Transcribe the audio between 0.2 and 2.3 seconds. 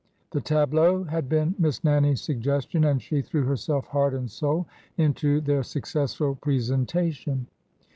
The tableaux had been Miss Nannie's